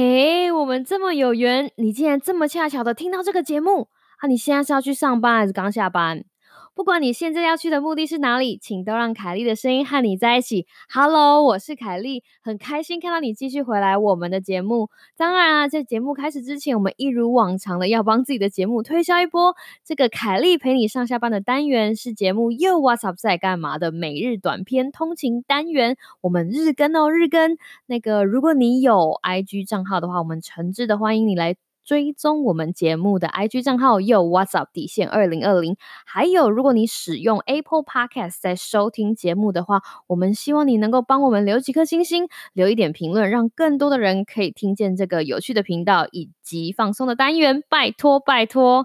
[0.00, 4.28] 嘿，我们这么有缘，你竟然这么恰巧的听到这个节目啊！
[4.28, 6.22] 你现在是要去上班还是刚下班？
[6.78, 10.64] 不管你现在要去的目的是哪里，请都让凯莉的声音和你在一起。
[10.88, 14.88] Hello，我是凯莉，很开心看到你继续回来我们的节目。
[15.16, 19.56] 当然啊，在节目开始之前，我们一如往常的要帮自己的节目推销一波。
[19.84, 27.58] 这个凯莉陪你上下班的单元是节目又 What's Up 在干嘛的每日短片通勤单元，我们日更哦，日更。
[27.86, 31.56] 那个如果你有 IG 账号的话，我们诚挚的欢迎你来。
[31.88, 48.84] 追踪我们节目的 IG 账号又 What's Up 底线二零二零，还有如果你使用 Apple Podcast 在收听节目的话，我们希望你能够帮我们留几颗星星，留一点评论，让更多的人可以听见这个有趣的频道以及放松的单元，拜托拜托。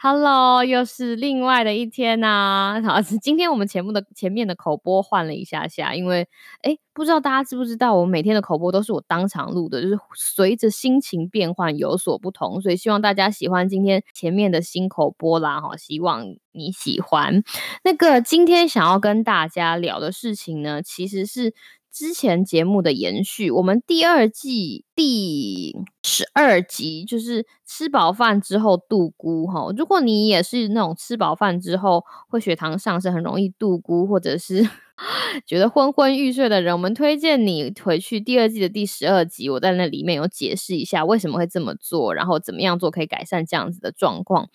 [0.00, 2.80] Hello，又是另外的一天呐！
[2.86, 6.28] 好，今天我们节目的前面的口播换了一下下，因为
[6.62, 15.60] 哎，不知道大家知不知道，我每天的口播都是我当场录的，就是随着心情变换有所不同，所以希望大家喜欢今天前面的新口播啦！
[15.60, 17.42] 哈，希望你喜欢。
[17.82, 21.54] 那个今天想要跟大家聊的事情呢，其实是。
[21.90, 29.72] 之前节目的延续，我们第二季第十二集就是吃饱饭之后度孤哈。
[29.76, 34.68] 如果你也是那种吃饱饭之后会血糖上升，很容易度孤，或者是。
[35.46, 44.48] 觉得昏昏欲睡的人，我们推荐你回去第二季的第十二集，我在那里面有解释一下为什么会这么做，然后怎么样做可以改善这样子的状况。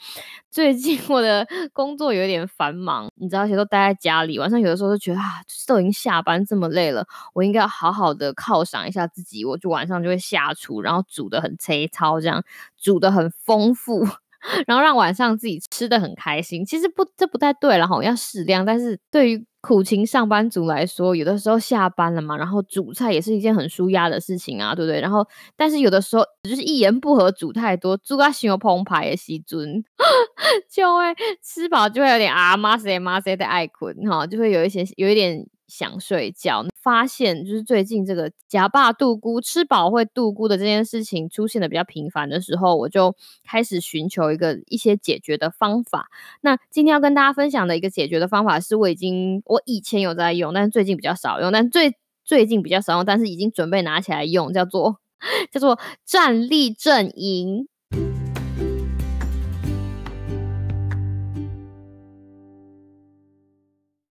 [0.52, 5.24] 最近我的工作有点繁忙，你知道，而且都待在家里，晚上有的时候就觉得啊，
[5.66, 12.44] 都已经下班这么累了，我应该好好的犒赏一下自己，我就晚上就会下厨，然后煮的很粗糙，这样
[12.76, 14.08] 煮的很丰富。
[14.68, 18.66] 然后让晚上自己吃的很开心，其实不这不太对了哈，要适量。
[18.66, 25.00] 但是对于苦情上班族来说，有的时候下班了嘛，然后煮菜也是一件很舒压的事情啊，对不对？
[25.00, 29.82] 然后但是有的时候就是一言不合煮太多，煮啊喜欢澎湃的西尊，
[30.70, 31.04] 就会
[31.42, 35.48] 吃饱就会有点啊妈塞妈塞的爱困哈，就会有一些有一点。
[35.66, 46.08] 想睡觉，发现就是最近这个假霸度孤吃饱会度孤的这件事情出现的比较频繁的时候，我就开始寻求一个一些解决的方法。
[46.42, 51.96] 那今天要跟大家分享的一个解决的方法，是我已经我以前有在用，但是最近比较少用，但最
[52.26, 55.00] 最近比较少用，但是已经准备拿起来用，叫做
[55.52, 57.68] 叫做站立阵营。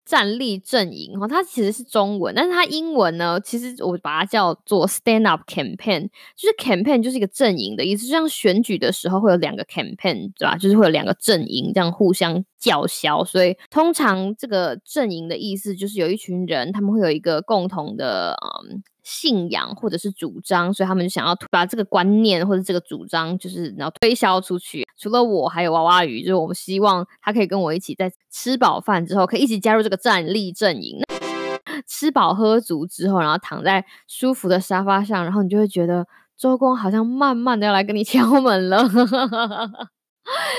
[0.10, 10.58] 站立阵营哈，它其实是中文，但是它英文呢，其实我把它叫做 stand up campaign，就是 campaign 就是一个阵营的意思，就像选举的时候会有两个 campaign，对吧？
[10.58, 18.36] 就是会有两个阵营这样互相叫嚣，所以通常这个阵营的意思就是有一群人，他们会有一个共同的
[18.70, 18.84] 嗯。
[19.02, 24.86] 信仰或者是主张，所以他们就想要把这个观念或者这个主张，就是然后推销出去。
[25.00, 31.00] 除了我，还有娃娃鱼，就是我们希望他可以跟我一起在吃饱饭之后，可以一起加入这个站立阵营。
[31.88, 36.06] 吃饱喝足之后，然后躺在舒服的沙发上，然后你就会觉得
[36.38, 38.88] 周公好像慢慢的要来跟你敲门了。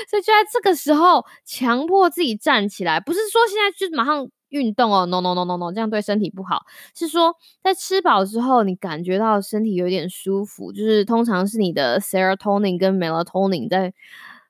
[0.09, 4.27] 所以就在这个时候，强迫自己站起来，不是说现在就马上。
[4.51, 6.65] 运动哦，no no no no no，这样对身体不好。
[6.93, 7.33] 是说
[7.63, 13.93] 在吃饱之后，你感觉到身体有点舒服，就是通常是你的 serotonin 跟 melatonin 在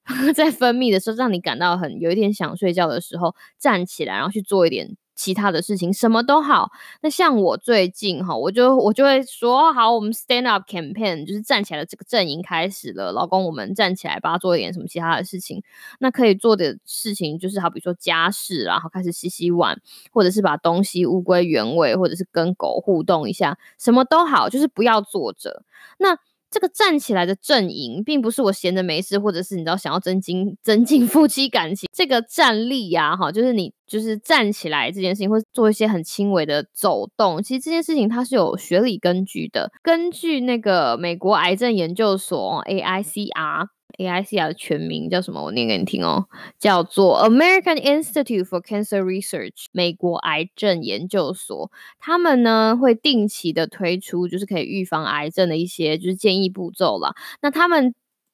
[0.34, 4.98] 在分泌的时候，让你感到很有一点想睡觉的时候，站起来，然后去做一点。
[5.22, 6.72] 其他的事情什么都好，
[7.02, 13.12] 那像我最近哈，我就我就会说好，我们 stand up campaign 就是站起来的这个阵营开始了。
[13.12, 15.62] 老公，我们站起来，帮他做一点什么其他的事情。
[16.00, 19.80] 那可以做的事情就是好比如说家事，然后开始洗洗碗，
[20.12, 25.62] 或者是把东西物归原位，或者是跟狗互动一下，什么都好，就是不要坐着。
[26.00, 26.18] 那
[26.52, 31.90] 这个站起来的阵营，并不是我闲着没事，或者是你知道想要增进增进夫妻感情。
[31.94, 37.42] 这个站立呀，哈，就是你就是站起来这件事情，或做一些很轻微的走动。
[37.42, 43.68] 其实这件事情它是有学理根据的，根据那个美国癌症研究所 AICR。
[43.98, 45.44] AICR 的全名叫什么？
[45.44, 46.26] 我念给你听哦，
[46.60, 51.72] 叫做 American Institute for Cancer Research，美国癌症研究所。
[52.00, 57.14] 他们呢会定期的推出，就是可以预防癌症的一些就是建议步骤啦。
[57.42, 57.94] 那他们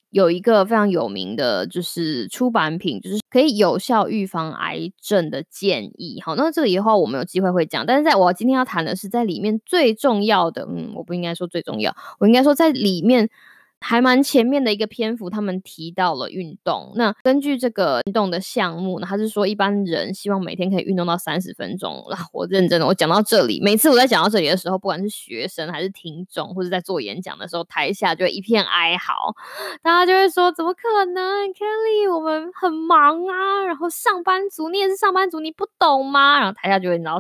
[0.10, 6.22] 有一个非常有名的就是出版品，就是可以有效预防癌症的建议。
[6.24, 7.86] 好，那这个以后我们有机会会讲。
[7.86, 13.30] 但是在我今天要谈的是，在里面最重要的，嗯，我不应该说最重要，我应该说在里面。
[13.80, 16.92] 还蛮前面的一个篇幅，他们提到了运动。
[16.96, 22.04] 那根据这个运动的项目呢，他是说一般人希望每天可以运动到三十分钟。
[22.34, 29.36] 我认真的，我讲到这里，每次我在讲到这里的时候，不管是学生还是听众，或者在做演讲的时候，台下就一片哀嚎，
[29.84, 37.20] 大家就会说：“怎么可能，Kelly，我们很忙啊，然后上班族，你也是上班族，你不懂吗？”然后台下就会然后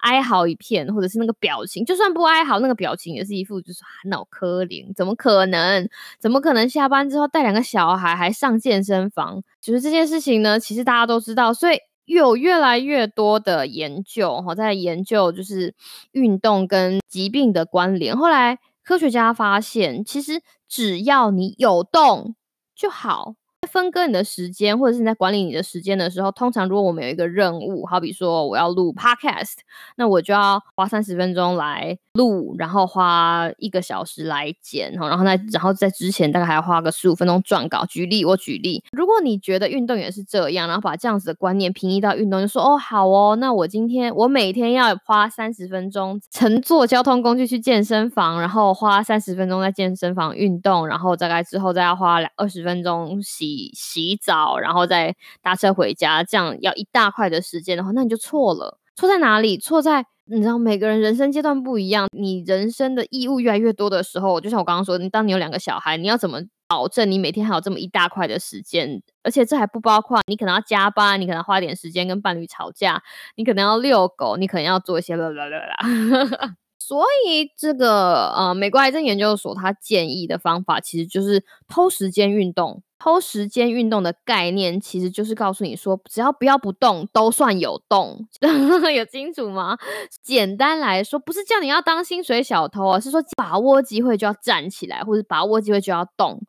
[0.00, 5.85] 哀嚎一片，或者是那个表情，就算不哀嚎，那个表情也是一副就是脑壳灵，怎么可能？
[6.18, 9.42] 怎么可能下班之后带两个小孩还上健身房？
[9.60, 15.74] 就是这件事情呢，其实大家都知道，所以有越来越多的研究哈，在研究就是
[16.12, 18.16] 运动跟疾病的关联。
[18.16, 22.34] 后来科学家发现，其实只要你有动
[22.74, 23.34] 就好。
[23.66, 29.56] 分割你的时间，或者是你在管理你的时间的时候，通常如果我们有一个任务，好比说我要录 podcast，
[29.96, 37.84] 那我就要花三十分钟来录，然后花一个小时来剪，然后在然后在之前大概还要花个十五分钟撰稿。
[37.86, 53.55] 举例，我举例，如果你觉得运动也是这样，然后把这样子的观念平移到运动，就说哦好哦，那我今天我每天要花三十分钟乘坐交通工具去健身房，然后花三十分钟在健身房运动，然后大概之后再要花两二十分钟洗。
[53.74, 58.78] 洗澡，然后再搭车回家，这样要一大块的时间的话，那你就错了。
[58.94, 59.58] 错在哪里？
[59.58, 69.02] 错在你知道，每个人人生阶段不一样，你人生的义务越来越多的时候，就像我刚刚说，你当你有两个小孩，你要怎么保证你每天还有这么一大块的时间？
[69.22, 73.02] 而且这还不包括你可能要加班，你可能花点时间跟伴侣吵架，
[73.36, 76.56] 你可能要遛狗，你可能要做一些啦啦啦啦。
[76.78, 82.82] 所以这个呃，美国癌症研究所他建议的方法，其实就是偷时间运动。
[82.98, 88.26] 偷时间运动的概念，其实就是告诉你说，只要不要不动，都算有动。
[88.94, 89.76] 有清楚吗？
[90.22, 96.40] 简单来说，不是叫你要当薪水小偷啊，是说把握机会就要站起来，或者把握机会就要动。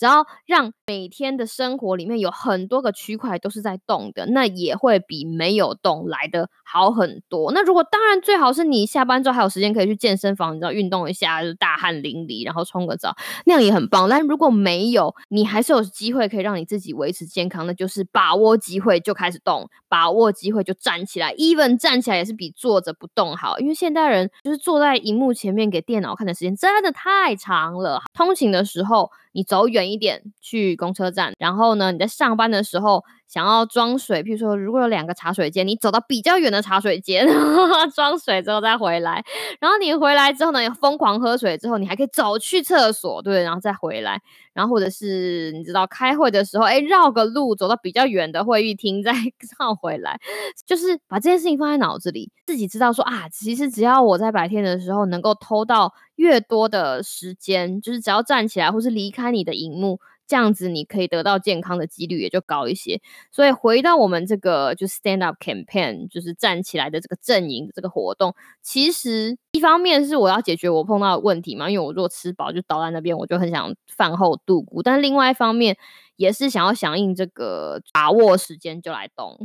[0.00, 7.52] 只要让每天的生活里面有很多个区块都是在动的，那也会比没有动来的好很多。
[7.52, 13.14] 那如果当然最好是你下班之后还有时间可以去健身房，你知道运动一下，就大汗淋漓，然后冲个澡，
[13.44, 14.08] 那样也很棒。
[14.08, 21.34] 但如果没有，你还是有机会可以让你自己维持健康的，就是把握机会就开始动，把握机会就站起来。
[21.34, 28.00] even 站起来也是比坐着不动好，因为现代人就是坐在荧幕前面给电脑看的时间真的太长了。
[28.14, 29.10] 通勤的时候。
[29.32, 33.04] 你走远一点去公车站，然后呢，你在上班的时候。
[33.30, 37.24] 想要装水，譬如说，如果有两个茶水间，你走到比较远的茶水间
[37.94, 39.24] 装水之后再回来，
[39.60, 44.20] 然后你回来之后呢，疯狂喝水之后，你还可以走去厕所，对，然后再回来，
[44.52, 49.12] 然后或者是你知道开会的时候，哎，绕个路走到比较远的会议厅再
[49.60, 50.18] 绕回来，
[50.66, 60.00] 就是把这件事情放在脑子里，自己知道说啊，其实只要我在白天的时候能够偷到越多的时间，就是只要站起来或是离开你的荧幕。
[60.30, 63.00] 这样子你可以得到健康的几率也就高一些。
[63.32, 74.80] 所以回到我们这个就 stand up campaign，就是站起来的这个阵营的这个活动，其实一方面是我要解决我碰到的问题嘛，因为我如果吃饱就倒在那边，我就很想饭后度过。
[74.84, 75.76] 但另外一方面
[76.14, 79.36] 也是想要响应这个把握时间就来动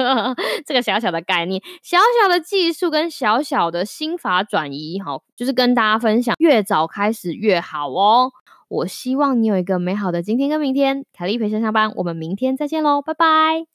[0.64, 8.32] 这个小小的概念、小小的技术跟小小的心法转移，好，就是跟大家分享，越早开始越好哦。
[8.72, 11.04] 我希望你有一个美好的今天跟明天。
[11.12, 13.71] 凯丽陪先上班，我们明天再见喽，拜拜。